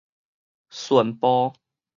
[0.79, 1.53] 順步